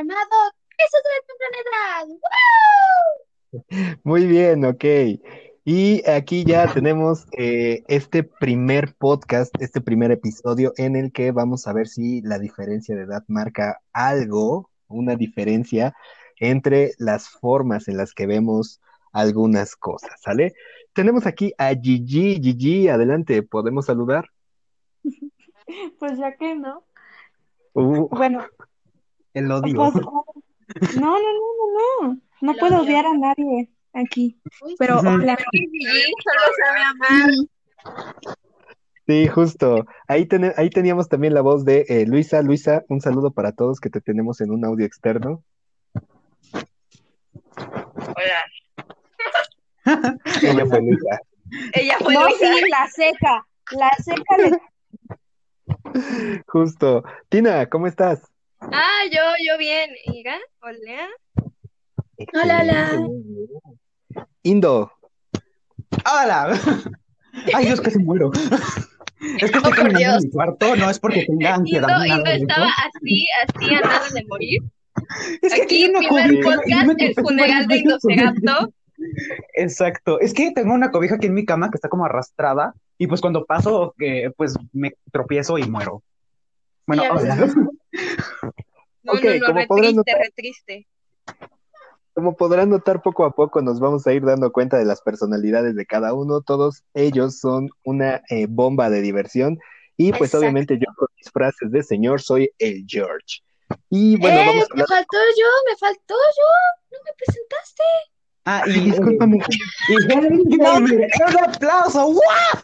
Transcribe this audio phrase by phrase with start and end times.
[0.00, 1.20] llamado Crisis de la
[3.52, 4.84] Temprana Muy bien, ok.
[5.64, 11.66] Y aquí ya tenemos eh, este primer podcast, este primer episodio en el que vamos
[11.66, 15.94] a ver si la diferencia de edad marca algo, una diferencia
[16.38, 18.80] entre las formas en las que vemos
[19.12, 20.54] algunas cosas, ¿sale?
[20.94, 22.40] Tenemos aquí a Gigi.
[22.40, 24.30] Gigi, adelante, ¿podemos saludar?
[26.00, 26.82] Pues ya que no.
[27.74, 28.44] Uh, Bueno,
[29.34, 29.74] el odio.
[29.76, 29.94] pues,
[30.96, 32.20] no, no, no, no, no.
[32.42, 32.84] No El puedo odio.
[32.84, 34.40] odiar a nadie aquí.
[34.78, 37.30] Pero solo sabe amar.
[39.06, 39.86] Sí, justo.
[40.06, 42.42] Ahí, tene- ahí teníamos también la voz de eh, Luisa.
[42.42, 45.42] Luisa, un saludo para todos que te tenemos en un audio externo.
[47.56, 48.44] Hola.
[50.42, 51.18] Ella fue Luisa.
[51.74, 52.38] Ella fue No, Luisa.
[52.54, 53.46] sí, la seca.
[53.72, 54.60] La seca le...
[56.46, 57.02] Justo.
[57.28, 58.29] Tina, ¿cómo estás?
[58.60, 59.90] Ah, yo, yo bien.
[60.04, 61.08] Iga, hola.
[62.34, 62.90] Hola, hola.
[62.98, 64.26] Bien.
[64.42, 64.92] Indo,
[66.04, 66.58] ¡Hola!
[67.54, 68.30] Ay, Dios, casi muero.
[69.40, 70.16] Es que Oh, estoy Dios.
[70.16, 73.74] en mi cuarto, no es porque tenga ansiedad Indo, ni nada Indo estaba así, así
[73.74, 74.62] a nada de morir.
[75.42, 78.72] Es que Aquí, tengo una primer podcast, el funeral de Indocerato.
[79.54, 80.20] Exacto.
[80.20, 83.20] Es que tengo una cobija aquí en mi cama que está como arrastrada y pues
[83.20, 86.02] cuando paso, que pues me tropiezo y muero.
[86.90, 87.36] Bueno, hola.
[89.02, 90.86] No, Ok, no, no, como re podrán triste, notar- re triste.
[92.12, 95.74] como podrán notar poco a poco nos vamos a ir dando cuenta de las personalidades
[95.76, 96.40] de cada uno.
[96.42, 99.58] Todos ellos son una eh, bomba de diversión
[99.96, 100.38] y pues Exacto.
[100.40, 103.40] obviamente yo con mis frases de señor soy el George.
[103.88, 104.46] Y bueno, ¡Eh!
[104.46, 104.88] vamos a Me hablar.
[104.88, 106.92] faltó yo, me faltó yo.
[106.92, 107.82] No me presentaste.
[108.44, 109.38] Ah, y, discúlpame,
[109.88, 112.04] y ¡un aplauso!
[112.12, 112.62] ¡Guau!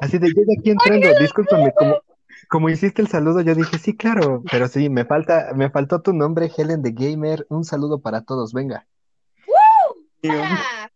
[0.00, 2.00] así de llega aquí entrando, discúlpame, como,
[2.48, 6.14] como hiciste el saludo, yo dije, sí, claro, pero sí, me falta, me faltó tu
[6.14, 8.86] nombre, Helen de Gamer, un saludo para todos, venga.
[10.22, 10.90] Hola.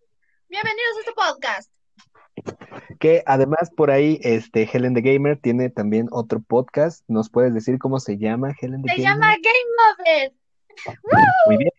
[0.48, 1.70] Bienvenidos a este podcast.
[2.98, 7.78] Que además por ahí, este, Helen de Gamer tiene también otro podcast, ¿nos puedes decir
[7.78, 9.12] cómo se llama, Helen de Se Gamer?
[9.12, 10.32] llama Game Lover.
[11.46, 11.70] Muy bien.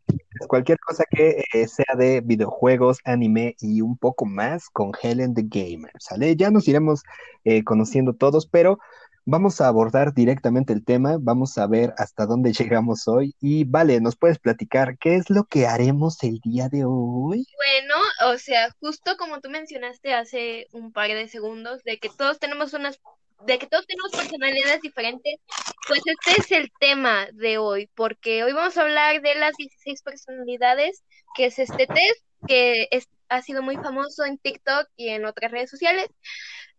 [0.48, 5.44] Cualquier cosa que eh, sea de videojuegos, anime y un poco más con Helen the
[5.46, 6.36] Gamer, ¿sale?
[6.36, 7.04] Ya nos iremos
[7.44, 8.80] eh, conociendo todos, pero
[9.26, 14.02] vamos a abordar directamente el tema, vamos a ver hasta dónde llegamos hoy y vale,
[14.02, 17.48] ¿nos puedes platicar qué es lo que haremos el día de hoy?
[17.56, 22.40] Bueno, o sea, justo como tú mencionaste hace un par de segundos, de que todos
[22.40, 23.00] tenemos unas,
[23.46, 25.36] de que todos tenemos personalidades diferentes,
[25.88, 30.02] pues este es el tema de hoy, porque hoy vamos a hablar de las 16
[30.02, 31.04] personalidades,
[31.36, 35.52] que es este test, que es- ha sido muy famoso en TikTok y en otras
[35.52, 36.08] redes sociales.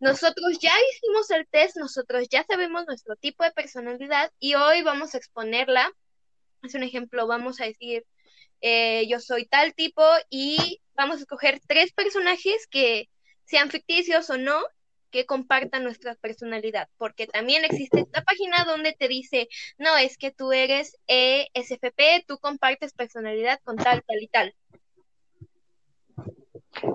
[0.00, 5.14] Nosotros ya hicimos el test, nosotros ya sabemos nuestro tipo de personalidad y hoy vamos
[5.14, 5.90] a exponerla.
[6.62, 8.04] Es un ejemplo, vamos a decir
[8.60, 13.10] eh, yo soy tal tipo y vamos a escoger tres personajes que
[13.44, 14.62] sean ficticios o no,
[15.14, 19.48] que compartan nuestra personalidad, porque también existe esta página donde te dice,
[19.78, 24.54] no, es que tú eres ESFP, tú compartes personalidad con tal, tal y tal.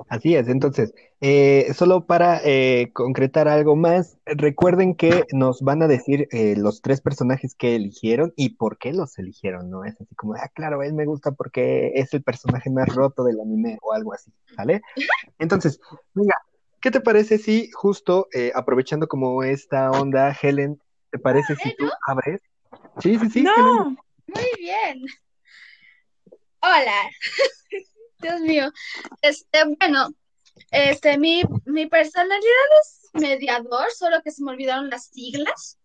[0.09, 5.87] Así es, entonces, eh, solo para eh, concretar algo más, recuerden que nos van a
[5.87, 9.85] decir eh, los tres personajes que eligieron y por qué los eligieron, ¿no?
[9.85, 13.39] Es así como, ah, claro, él me gusta porque es el personaje más roto del
[13.39, 14.81] anime o algo así, ¿vale?
[15.39, 15.79] Entonces,
[16.13, 16.35] venga,
[16.81, 20.81] ¿qué te parece si justo eh, aprovechando como esta onda, Helen,
[21.11, 22.41] ¿te parece si tú abres?
[23.01, 23.45] Sí, sí, sí, Helen.
[23.55, 23.95] No,
[24.27, 25.03] Muy bien.
[26.61, 27.09] Hola.
[28.21, 28.71] Dios mío.
[29.21, 30.09] Este, bueno,
[30.71, 32.41] este, mi, mi personalidad
[32.81, 35.77] es mediador, solo que se me olvidaron las siglas.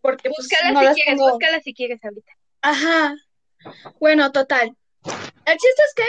[0.00, 2.32] Porque pues, Búscala no si quieres, tengo- búscala si quieres ahorita.
[2.62, 3.14] Ajá.
[4.00, 4.76] Bueno, total.
[5.04, 6.04] El chiste es que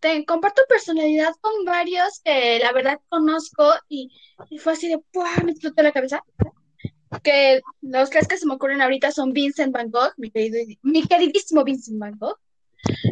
[0.00, 4.10] te, comparto personalidad con varios que la verdad conozco y,
[4.58, 5.30] fue así de ¡pua!
[5.44, 6.22] me explotó la cabeza.
[7.22, 10.30] Que los tres que se me ocurren ahorita son Vincent Van Gogh, mi
[11.06, 12.38] queridísimo Vincent Van Gogh.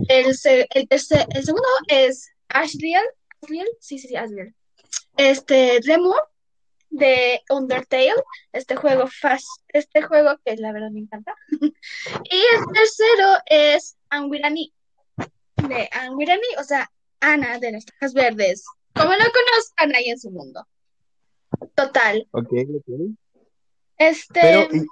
[0.09, 3.05] El, el, segundo es Ashriel,
[3.43, 4.55] Ashriel, sí, sí, sí, Ashriel.
[5.17, 6.15] Este, Remo
[6.91, 8.15] de Undertale,
[8.53, 11.35] este juego fast, este juego que la verdad me encanta.
[12.31, 14.73] Y el tercero es Anguirani,
[15.69, 16.91] de Anguirani, o sea,
[17.21, 18.65] Ana de las Cajas Verdes,
[18.95, 20.67] como lo conozcan ahí en su mundo.
[21.75, 22.27] Total.
[22.33, 23.17] Ok, ok.
[23.99, 24.87] Este, Pero, y-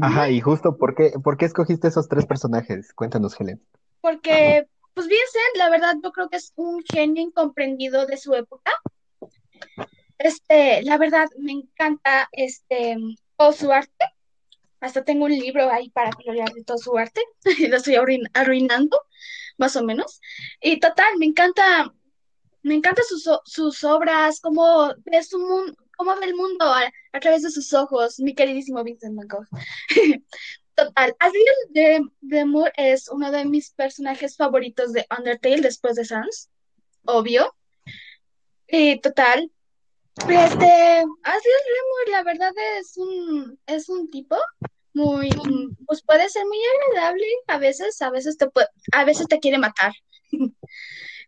[0.00, 2.92] ajá, y justo, ¿por qué, por qué escogiste esos tres personajes?
[2.94, 3.62] Cuéntanos, Helen.
[4.00, 8.72] porque, pues Vincent, la verdad, yo creo que es un genio incomprendido de su época.
[10.18, 12.96] Este, la verdad, me encanta este
[13.36, 14.04] todo su arte.
[14.80, 17.20] Hasta tengo un libro ahí para leas de todo su arte.
[17.68, 19.00] Lo estoy arruin- arruinando,
[19.62, 20.20] más o menos.
[20.60, 21.94] Y total, me encanta,
[22.62, 27.42] me encantan sus, sus obras, cómo ve su mundo, cómo ve el mundo a, través
[27.42, 29.28] de sus ojos, mi queridísimo Vincent Van.
[30.74, 32.00] Total, Asriel de,
[32.76, 36.50] es uno de mis personajes favoritos de Undertale después de Sans,
[37.04, 37.54] obvio.
[38.66, 39.52] Y total,
[40.16, 41.04] este,
[41.34, 44.36] Asriel Moore, la verdad es un, es un tipo
[44.94, 45.30] muy,
[45.86, 46.58] pues puede ser muy
[46.88, 49.92] agradable a veces, a veces te puede, a veces te quiere matar.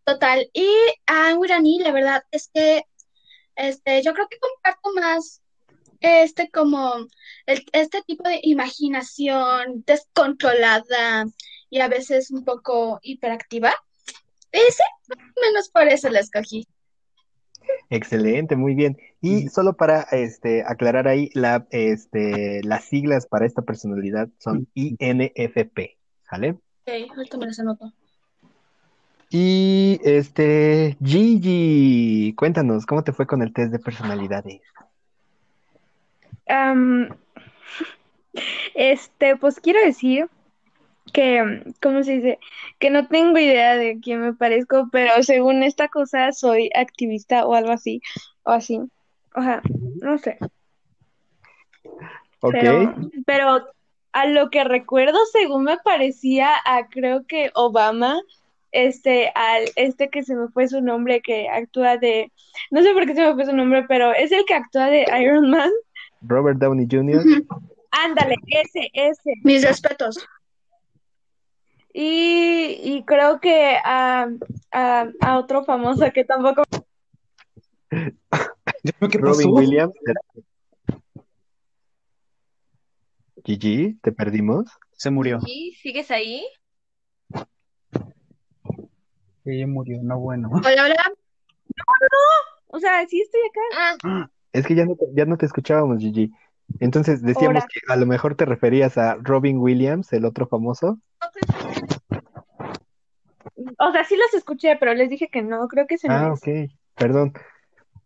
[0.05, 0.69] Total, y
[1.06, 2.84] a Wirani, la verdad es que
[3.56, 5.40] este, yo creo que comparto más
[6.00, 6.94] este como
[7.46, 11.25] el- este tipo de imaginación descontrolada
[11.70, 13.75] y a veces un poco hiperactiva.
[14.52, 14.82] Y sí,
[15.40, 16.67] menos por eso la escogí.
[17.90, 18.96] Excelente, muy bien.
[19.20, 25.96] Y solo para este, aclarar ahí, la, este, las siglas para esta personalidad son INFP,
[26.28, 26.50] ¿sale?
[26.50, 27.93] Ok, ahorita me las anoto.
[29.31, 34.60] Y este, Gigi, cuéntanos, ¿cómo te fue con el test de personalidades?
[38.75, 40.28] Este, pues quiero decir
[41.12, 42.38] que, ¿cómo se dice?
[42.78, 47.54] Que no tengo idea de quién me parezco, pero según esta cosa soy activista o
[47.54, 48.00] algo así,
[48.44, 48.80] o así.
[49.34, 49.62] O sea,
[50.00, 50.38] no sé.
[52.40, 52.94] Ok, Pero,
[53.26, 53.66] pero
[54.12, 58.20] a lo que recuerdo, según me parecía a creo que Obama,
[58.70, 62.30] este, al este que se me fue su nombre, que actúa de,
[62.70, 65.06] no sé por qué se me fue su nombre, pero es el que actúa de
[65.20, 65.70] Iron Man.
[66.22, 67.24] Robert Downey Jr.
[67.90, 69.34] Ándale, ese, ese.
[69.42, 70.26] Mis respetos.
[71.96, 74.29] Y, y creo que a,
[74.73, 76.64] a, a otro famoso que tampoco
[77.91, 79.50] ¿Qué Robin?
[79.50, 79.94] Williams.
[83.44, 84.67] Gigi, ¿te perdimos?
[84.93, 85.38] Se murió.
[85.46, 86.44] ¿Y sigues ahí?
[89.44, 90.50] Ella murió, no bueno.
[90.52, 90.96] Hola, hola.
[92.67, 93.99] O sea, sí estoy acá.
[94.02, 96.32] Ah, Es que ya no te, ya no te escuchábamos, Gigi.
[96.81, 100.99] Entonces decíamos que a lo mejor te referías a Robin Williams, el otro famoso.
[103.78, 106.32] O sea, sí los escuché, pero les dije que no, creo que ese no Ah,
[106.34, 106.40] es.
[106.40, 107.32] ok, perdón.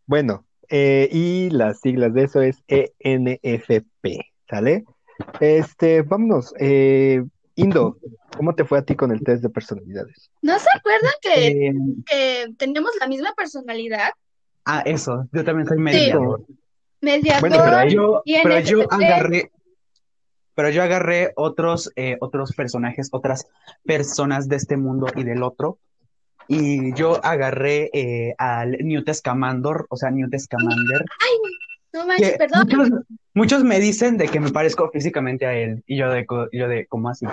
[0.06, 4.84] Bueno, eh, y las siglas de eso es ENFP, ¿sale?
[5.40, 6.55] Este, vámonos.
[6.58, 7.22] Eh,
[7.56, 7.99] Indo,
[8.37, 10.31] ¿cómo te fue a ti con el test de personalidades?
[10.43, 11.72] ¿No se acuerdan que, Eh,
[12.06, 14.11] que tenemos la misma personalidad?
[14.64, 15.82] ah, eso, yo también soy Sí.
[15.82, 16.44] mediador.
[17.00, 17.40] Mediador.
[17.40, 18.54] Bueno, pero Yo, pero
[18.90, 19.50] agarré,
[20.58, 23.46] pero yo agarré otros, eh, otros personajes, otras
[23.84, 25.78] personas de este mundo y del otro.
[26.49, 31.05] Y yo agarré eh, al Newt Scamander, o sea, Newt Scamander.
[31.93, 32.66] No manches, perdón.
[32.69, 32.90] muchos,
[33.34, 35.84] muchos me dicen de que me parezco físicamente a él.
[35.87, 37.25] Y yo de, co- yo de ¿cómo así?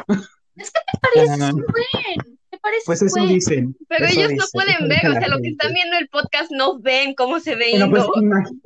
[0.56, 1.52] Es que te pareces Ah.
[1.52, 2.38] un buen.
[2.52, 3.30] Te pareces Pues eso buen.
[3.34, 3.76] dicen.
[3.90, 6.80] pero eso ellos no pueden ver, o sea, lo que están viendo el podcast no
[6.80, 8.62] ven cómo se ve Bueno, pues, imagi-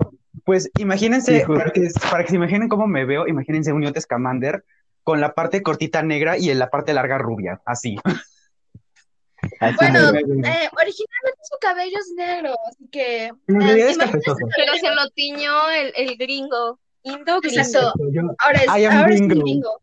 [0.50, 4.66] pues imagínense, para que, para que se imaginen cómo me veo, imagínense un Newt Scamander
[5.04, 7.98] con la parte cortita negra y en la parte larga rubia, así.
[9.60, 13.98] Así Bueno, eh, originalmente su cabello es negro, así que eh, es.
[14.00, 16.80] Pero se lo tiñó el, el gringo.
[17.04, 17.59] Indo gringo.
[17.59, 17.94] Exacto.
[18.12, 19.44] Yo- Ahora es, ahora es un gringo.
[19.44, 19.81] gringo.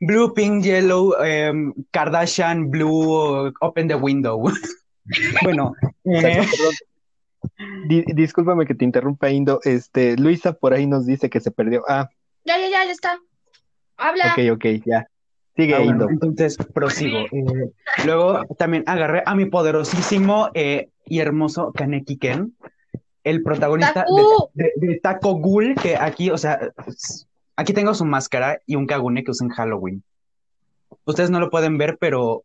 [0.00, 4.44] Blue, pink, yellow, em, Kardashian, blue, open the window.
[5.42, 5.72] bueno,
[6.04, 6.46] eh.
[7.86, 9.60] Di- discúlpame que te interrumpa, Indo.
[9.64, 11.82] Este, Luisa por ahí nos dice que se perdió.
[11.88, 12.08] Ah,
[12.44, 13.18] Ya, ya, ya, ya está.
[13.96, 14.32] Habla.
[14.36, 15.06] ok, ok, ya.
[15.56, 16.10] Sigue, Ah, bueno, Indo.
[16.10, 17.26] entonces prosigo.
[17.30, 17.70] Eh,
[18.04, 22.56] luego también agarré a mi poderosísimo eh, y hermoso Kaneki Ken,
[23.22, 24.50] el protagonista de, ¡Taku!
[24.54, 26.58] de- de Taco Ghoul, que aquí, o sea,
[27.56, 30.02] aquí tengo su máscara y un Kagune que usa en Halloween.
[31.04, 32.42] Ustedes no lo pueden ver, pero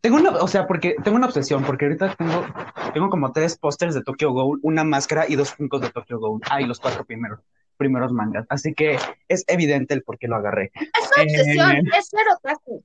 [0.00, 2.44] tengo una, o sea, porque tengo una obsesión, porque ahorita tengo,
[2.92, 6.40] tengo como tres pósters de Tokyo Ghoul, una máscara y dos funcos de Tokyo Ghoul.
[6.50, 7.40] Ah, y los cuatro primeros,
[7.76, 8.46] primeros mangas.
[8.48, 8.98] Así que
[9.28, 10.70] es evidente el por qué lo agarré.
[10.74, 11.82] Es una obsesión, Eh.
[11.98, 12.84] es ser otaku.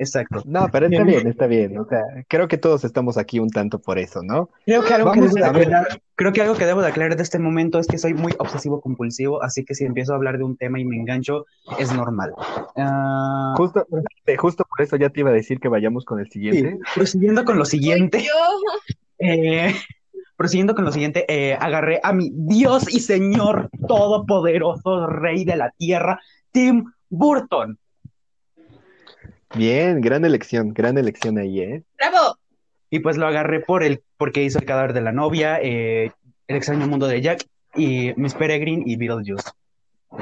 [0.00, 0.42] Exacto.
[0.46, 1.26] No, pero está Bien.
[1.26, 1.78] está bien.
[1.78, 4.48] O sea, creo que todos estamos aquí un tanto por eso, ¿no?
[4.64, 7.22] Creo que algo que debo de aclarar, creo que algo que debo de aclarar de
[7.22, 10.44] este momento es que soy muy obsesivo compulsivo, así que si empiezo a hablar de
[10.44, 11.44] un tema y me engancho,
[11.78, 12.32] es normal.
[12.76, 13.86] Ah, Justo,
[14.24, 16.78] eh, justo por eso ya te iba a decir que vayamos con el sí, siguiente.
[16.94, 18.96] prosiguiendo con lo siguiente, Yo.
[19.18, 19.74] eh,
[20.34, 25.72] prosiguiendo con lo siguiente, eh, agarré a mi Dios y Señor Todopoderoso, Rey de la
[25.76, 26.18] Tierra,
[26.52, 27.78] Tim Burton.
[29.54, 31.82] Bien, gran elección, gran elección ahí, ¿eh?
[31.98, 32.36] Bravo.
[32.90, 36.12] Y pues lo agarré por el, porque hizo el cadáver de la novia, eh,
[36.46, 39.50] El extraño mundo de Jack y Miss Peregrine y Beetlejuice.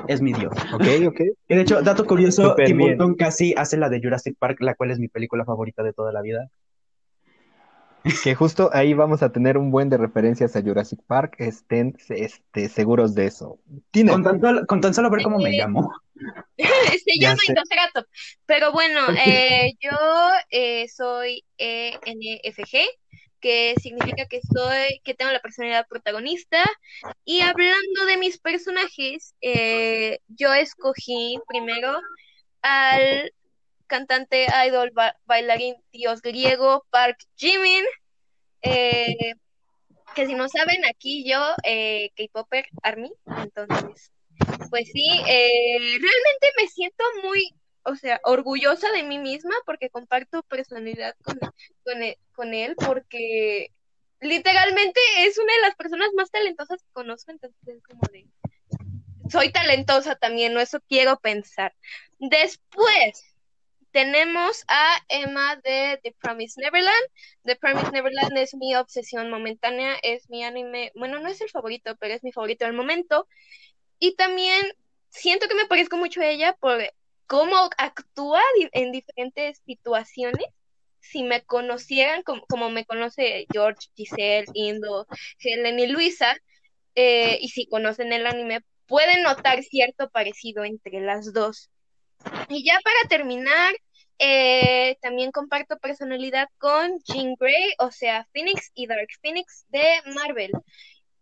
[0.06, 0.52] es mi dios.
[0.75, 1.20] Ok, ok.
[1.49, 2.78] Y de hecho, dato curioso, Tim.
[2.78, 6.12] Burton casi hace la de Jurassic Park, la cual es mi película favorita de toda
[6.12, 6.50] la vida.
[8.22, 11.36] Que justo ahí vamos a tener un buen de referencias a Jurassic Park.
[11.38, 13.58] Estén este, seguros de eso.
[13.90, 15.92] Tina, Con tan, solo, con tan solo ver cómo me llamo.
[16.56, 17.40] Se llama.
[17.46, 18.06] Indocerato.
[18.46, 19.96] Pero bueno, eh, yo
[20.50, 22.78] eh, soy ENFG,
[23.40, 26.64] que significa que soy, que tengo la personalidad protagonista.
[27.24, 31.98] Y hablando de mis personajes, eh, yo escogí primero
[32.62, 33.32] al
[33.88, 37.85] cantante, idol, ba- bailarín, dios griego, Park Jimin.
[38.62, 39.35] eh,
[40.14, 44.11] que si no saben, aquí yo, eh, K-Popper Army, entonces,
[44.71, 47.54] pues sí, eh, realmente me siento muy,
[47.85, 51.14] o sea, orgullosa de mí misma porque comparto personalidad
[51.85, 53.71] con, e- con él, porque
[54.21, 58.26] literalmente es una de las personas más talentosas que conozco, entonces es como de,
[59.30, 61.75] soy talentosa también, no eso quiero pensar.
[62.18, 63.38] Después
[63.90, 67.07] tenemos a Emma de The Promised Neverland.
[67.45, 71.97] The Promised Neverland es mi obsesión momentánea, es mi anime, bueno, no es el favorito,
[71.97, 73.26] pero es mi favorito del momento.
[73.99, 74.66] Y también
[75.11, 76.80] siento que me parezco mucho a ella por
[77.26, 78.42] cómo actúa
[78.73, 80.47] en diferentes situaciones.
[81.00, 85.07] Si me conocieran como, como me conoce George, Giselle, Indo,
[85.38, 86.37] Helen y Luisa,
[86.95, 91.71] eh, y si conocen el anime, pueden notar cierto parecido entre las dos.
[92.48, 93.75] Y ya para terminar,
[94.18, 99.84] eh, también comparto personalidad con Jean Grey, o sea, Phoenix y Dark Phoenix de
[100.14, 100.52] Marvel,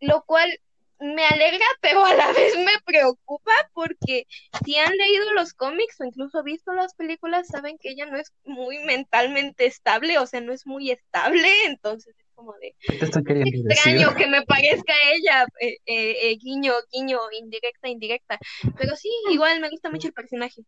[0.00, 0.50] lo cual
[0.98, 4.26] me alegra, pero a la vez me preocupa porque
[4.64, 8.32] si han leído los cómics o incluso visto las películas, saben que ella no es
[8.44, 14.26] muy mentalmente estable, o sea, no es muy estable, entonces es como de extraño que
[14.26, 18.38] me parezca ella, eh, eh, eh, guiño, guiño, indirecta, indirecta,
[18.78, 20.62] pero sí, igual me gusta mucho el personaje.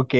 [0.00, 0.14] Ok.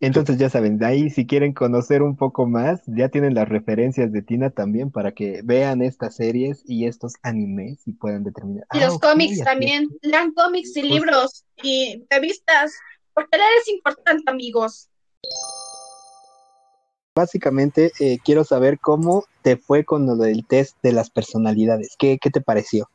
[0.00, 4.10] Entonces ya saben, de ahí si quieren conocer un poco más, ya tienen las referencias
[4.12, 8.66] de Tina también para que vean estas series y estos animes y puedan determinar.
[8.72, 9.88] Y Ah, los ok, cómics también.
[10.02, 12.72] Lean cómics y Pues- libros y revistas.
[13.14, 14.88] Porque leer es importante, amigos.
[17.14, 21.96] Básicamente, eh, quiero saber cómo te fue con lo del test de las personalidades.
[21.98, 22.88] ¿Qué, qué te pareció?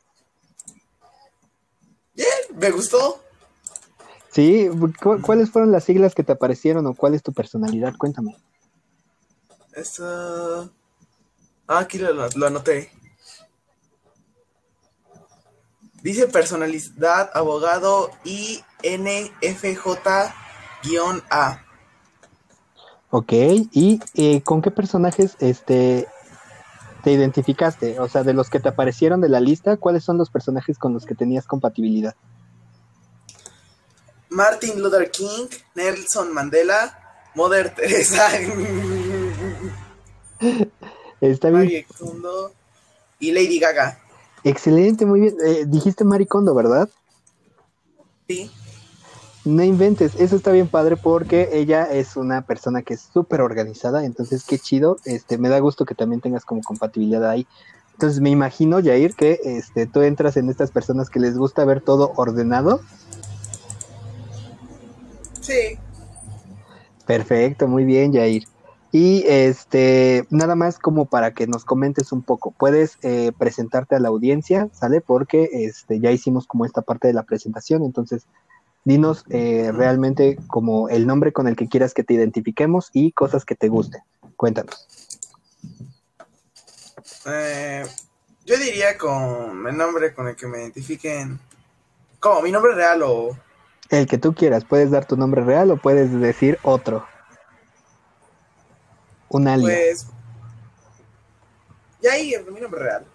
[2.56, 3.23] Me gustó.
[4.34, 4.68] Sí,
[5.00, 7.94] ¿cu- ¿cuáles fueron las siglas que te aparecieron o cuál es tu personalidad?
[7.96, 8.36] Cuéntame.
[9.72, 10.62] Esta...
[11.68, 12.90] Ah, aquí lo, lo anoté.
[16.02, 19.14] Dice personalidad abogado INFJ-A.
[23.10, 26.08] Ok, ¿y eh, con qué personajes este,
[27.04, 28.00] te identificaste?
[28.00, 30.92] O sea, de los que te aparecieron de la lista, ¿cuáles son los personajes con
[30.92, 32.16] los que tenías compatibilidad?
[34.34, 36.98] Martin Luther King, Nelson Mandela,
[37.34, 38.28] Mother Teresa,
[41.20, 42.52] Está bien, Marie Kondo
[43.20, 43.98] y Lady Gaga.
[44.42, 45.36] excelente, muy bien.
[45.46, 46.88] Eh, dijiste Maricondo, ¿verdad?
[48.28, 48.50] Sí.
[49.44, 54.04] No inventes, eso está bien padre porque ella es una persona que es súper organizada,
[54.04, 57.46] entonces qué chido, este, me da gusto que también tengas como compatibilidad ahí.
[57.92, 61.80] Entonces me imagino, Jair, que este, tú entras en estas personas que les gusta ver
[61.80, 62.80] todo ordenado.
[65.44, 65.78] Sí.
[67.06, 68.44] Perfecto, muy bien, Jair.
[68.92, 73.98] Y este, nada más como para que nos comentes un poco, puedes eh, presentarte a
[73.98, 75.00] la audiencia, ¿sale?
[75.00, 78.26] Porque este, ya hicimos como esta parte de la presentación, entonces
[78.84, 83.44] dinos eh, realmente como el nombre con el que quieras que te identifiquemos y cosas
[83.44, 84.00] que te gusten.
[84.36, 84.86] Cuéntanos.
[87.26, 87.84] Eh,
[88.46, 91.40] yo diría con el nombre con el que me identifiquen.
[92.20, 92.40] ¿Cómo?
[92.42, 93.36] ¿Mi nombre real o...?
[93.94, 97.06] El que tú quieras, puedes dar tu nombre real o puedes decir otro.
[99.28, 100.06] Un alias.
[100.06, 100.06] Pues...
[102.02, 103.06] Yair, mi nombre real.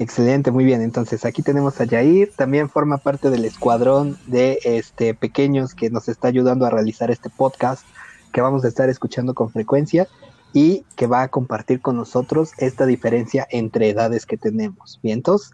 [0.00, 0.82] Excelente, muy bien.
[0.82, 6.08] Entonces aquí tenemos a Jair, también forma parte del escuadrón de este pequeños que nos
[6.08, 7.86] está ayudando a realizar este podcast
[8.32, 10.08] que vamos a estar escuchando con frecuencia
[10.52, 14.98] y que va a compartir con nosotros esta diferencia entre edades que tenemos.
[15.00, 15.52] ¿Vientos?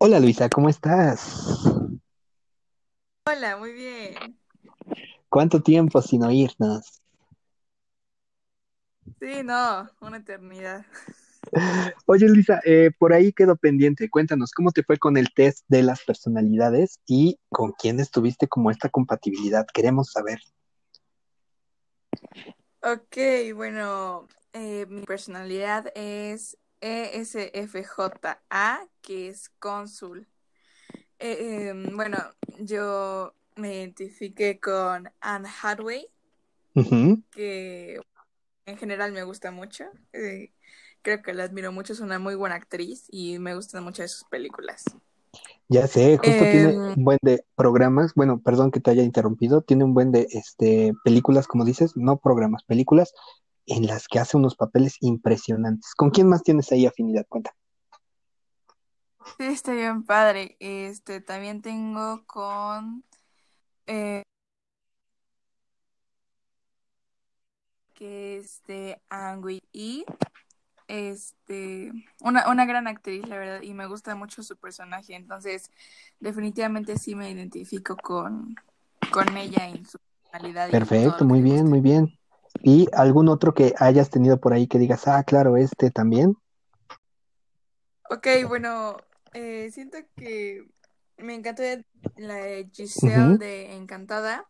[0.00, 1.60] Hola Luisa, ¿cómo estás?
[3.26, 4.38] Hola, muy bien.
[5.28, 7.02] ¿Cuánto tiempo sin oírnos?
[9.20, 10.86] Sí, no, una eternidad.
[12.06, 14.08] Oye Luisa, eh, por ahí quedó pendiente.
[14.08, 18.70] Cuéntanos, ¿cómo te fue con el test de las personalidades y con quién estuviste como
[18.70, 19.66] esta compatibilidad?
[19.74, 20.38] Queremos saber.
[22.82, 23.16] Ok,
[23.56, 28.38] bueno, eh, mi personalidad es ESFJA,
[29.00, 30.26] que es cónsul.
[31.18, 32.18] Eh, em, bueno,
[32.60, 36.06] yo me identifiqué con Anne Hathaway,
[37.32, 38.00] que
[38.66, 39.84] en general me gusta mucho.
[40.12, 40.52] Eh,
[41.02, 44.08] creo que la admiro mucho, es una muy buena actriz y me gustan mucho de
[44.08, 44.84] sus películas.
[45.68, 49.60] Ya sé, justo tiene Em, un buen de programas, bueno, perdón que te haya interrumpido,
[49.60, 53.12] tiene un buen de este películas, como dices, no programas, películas
[53.68, 55.94] en las que hace unos papeles impresionantes.
[55.94, 57.26] ¿Con quién más tienes ahí afinidad?
[57.28, 57.54] Cuenta.
[59.38, 60.56] sí, está bien padre.
[60.60, 63.04] Este, también tengo con
[63.86, 64.22] eh,
[67.94, 70.04] que este Angui y
[70.86, 75.14] este una, una gran actriz, la verdad, y me gusta mucho su personaje.
[75.14, 75.70] Entonces,
[76.18, 78.54] definitivamente sí me identifico con,
[79.10, 82.17] con ella en su personalidad Perfecto, muy bien, muy bien.
[82.62, 86.36] ¿Y algún otro que hayas tenido por ahí que digas, ah, claro, este también?
[88.10, 88.96] Ok, bueno,
[89.34, 90.66] eh, siento que
[91.18, 91.62] me encantó
[92.16, 94.46] la de Giselle de Encantada,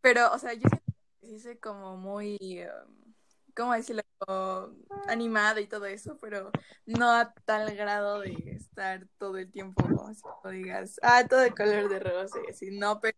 [0.00, 3.14] pero, o sea, yo siento que sí soy como muy, um,
[3.56, 4.02] ¿cómo decirlo?
[5.08, 6.50] Animada y todo eso, pero
[6.86, 11.50] no a tal grado de estar todo el tiempo, así como digas, ah, todo de
[11.52, 13.16] color de rosa y así, no, pero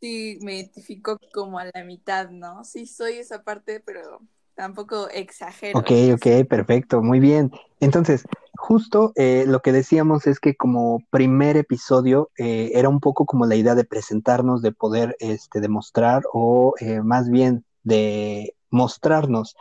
[0.00, 2.64] sí me identifico como a la mitad, ¿no?
[2.64, 4.20] Sí soy esa parte, pero
[4.54, 7.52] tampoco exagero Ok, ok, perfecto, muy bien.
[7.80, 8.24] Entonces,
[8.56, 13.46] justo eh, lo que decíamos es que como primer episodio eh, era un poco como
[13.46, 19.54] la idea de presentarnos, de poder este, demostrar o eh, más bien de mostrarnos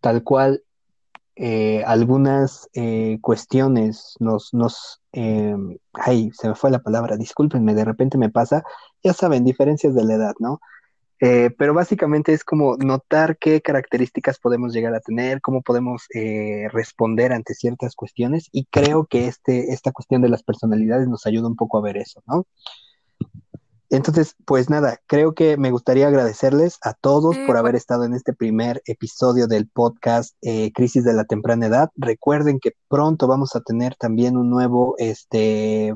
[0.00, 0.62] tal cual
[1.40, 5.54] eh, algunas eh, cuestiones nos, nos, eh,
[5.92, 8.64] ay, se me fue la palabra, discúlpenme, de repente me pasa,
[9.04, 10.60] ya saben, diferencias de la edad, ¿no?
[11.20, 16.68] Eh, pero básicamente es como notar qué características podemos llegar a tener, cómo podemos eh,
[16.72, 21.48] responder ante ciertas cuestiones y creo que este, esta cuestión de las personalidades nos ayuda
[21.48, 22.46] un poco a ver eso, ¿no?
[23.90, 28.12] Entonces, pues nada, creo que me gustaría agradecerles a todos por haber pues, estado en
[28.12, 31.90] este primer episodio del podcast eh, Crisis de la Temprana Edad.
[31.96, 35.94] Recuerden que pronto vamos a tener también un nuevo este,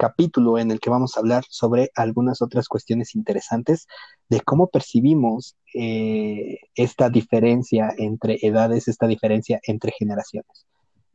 [0.00, 3.86] capítulo en el que vamos a hablar sobre algunas otras cuestiones interesantes
[4.28, 10.66] de cómo percibimos eh, esta diferencia entre edades, esta diferencia entre generaciones.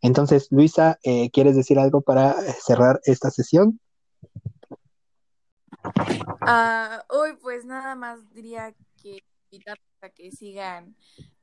[0.01, 3.79] Entonces, Luisa, eh, ¿quieres decir algo para cerrar esta sesión?
[6.41, 10.95] Ah, hoy pues nada más diría que invitar a que sigan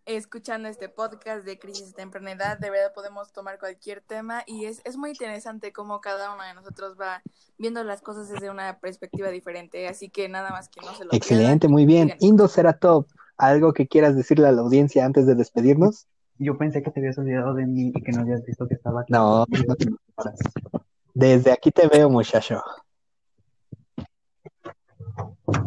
[0.05, 2.59] escuchando este podcast de Crisis de Temprana Edad.
[2.59, 6.55] De verdad podemos tomar cualquier tema y es, es muy interesante cómo cada uno de
[6.55, 7.23] nosotros va
[7.59, 9.89] viendo las cosas desde una perspectiva diferente.
[9.89, 12.15] Así que nada más que no se lo Excelente, muy bien.
[12.21, 12.49] Indo escuchando.
[12.49, 16.07] Ceratop, ¿algo que quieras decirle a la audiencia antes de despedirnos?
[16.39, 19.03] Yo pensé que te habías olvidado de mí y que no habías visto que estaba
[19.03, 19.13] aquí.
[19.13, 20.41] No, no te preocupes.
[21.15, 22.63] Desde aquí te veo, muchacho.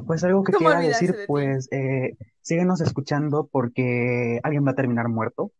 [0.07, 4.75] Pues algo que ¿Cómo quiera decir, de pues eh, síguenos escuchando porque alguien va a
[4.75, 5.51] terminar muerto.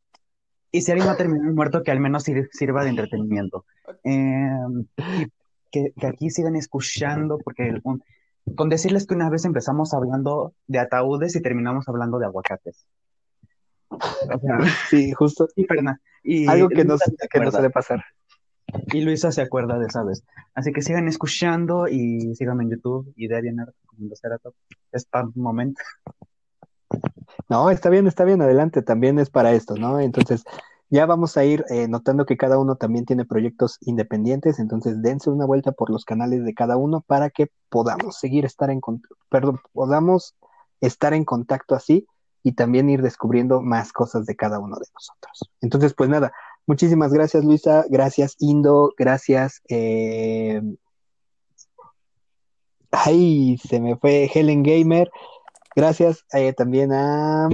[0.72, 3.66] Y si alguien va a terminar muerto, que al menos sir- sirva de entretenimiento.
[4.04, 4.50] Eh,
[4.98, 5.26] y
[5.72, 8.04] que, que aquí sigan escuchando, porque el- un-
[8.56, 12.86] con decirles que una vez empezamos hablando de ataúdes y terminamos hablando de aguacates.
[13.90, 15.66] O sea, Sí, justo y,
[16.24, 16.98] y algo que no,
[17.30, 18.04] que no suele pasar.
[18.88, 20.24] Y Luisa se acuerda de esa vez.
[20.54, 24.58] Así que sigan escuchando y síganme en YouTube y de Arianar como Ceratops.
[24.94, 25.78] Spam moment.
[27.50, 30.00] No, está bien, está bien, adelante, también es para esto, ¿no?
[30.00, 30.44] Entonces,
[30.90, 35.30] ya vamos a ir eh, notando que cada uno también tiene proyectos independientes, entonces dense
[35.30, 38.82] una vuelta por los canales de cada uno para que podamos seguir estar en
[39.30, 40.36] perdón, podamos
[40.82, 42.08] estar en contacto así
[42.44, 45.52] y también ir descubriendo más cosas de cada uno de nosotros.
[45.62, 46.32] Entonces, pues nada,
[46.68, 50.62] muchísimas gracias Luisa, gracias Indo, gracias eh,
[52.92, 55.10] ay, se me fue Helen Gamer.
[55.76, 57.50] Gracias eh, también a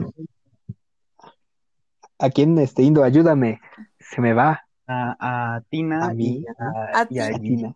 [2.19, 3.60] a quién este Indo, ayúdame,
[4.00, 7.34] se me va A, a Tina a mí, y a, A y a ti.
[7.36, 7.76] a Tina,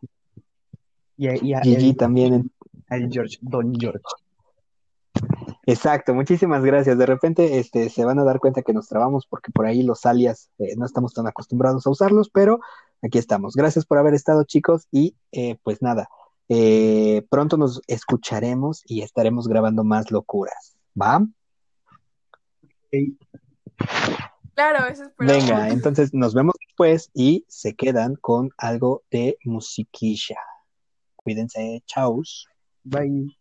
[1.17, 2.51] y a- y a Gigi el, también.
[2.89, 3.99] al George, Don George.
[5.67, 6.97] Exacto, muchísimas gracias.
[6.97, 10.05] De repente este, se van a dar cuenta que nos trabamos porque por ahí los
[10.05, 12.59] alias eh, no estamos tan acostumbrados a usarlos, pero
[13.01, 13.55] aquí estamos.
[13.55, 16.07] Gracias por haber estado, chicos, y eh, pues nada,
[16.49, 20.75] eh, pronto nos escucharemos y estaremos grabando más locuras.
[20.99, 21.25] ¿Va?
[24.53, 25.47] Claro, eso esperamos.
[25.49, 30.37] Venga, entonces nos vemos después y se quedan con algo de musiquilla.
[31.15, 32.21] Cuídense, chao.
[32.83, 33.35] Bye.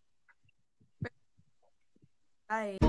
[2.54, 2.83] Ay.